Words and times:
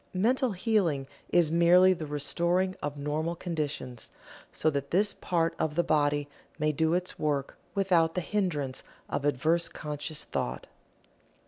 Mental 0.15 0.53
Healing 0.53 1.05
is 1.29 1.51
merely 1.51 1.93
the 1.93 2.07
restoring 2.07 2.75
of 2.81 2.97
normal 2.97 3.35
conditions, 3.35 4.09
so 4.51 4.71
that 4.71 4.89
this 4.89 5.13
part 5.13 5.53
of 5.59 5.75
the 5.75 5.83
body 5.83 6.27
may 6.57 6.71
do 6.71 6.95
its 6.95 7.19
work 7.19 7.55
without 7.75 8.15
the 8.15 8.21
hindrance 8.21 8.81
of 9.09 9.25
adverse 9.25 9.69
conscious 9.69 10.23
thought. 10.23 10.65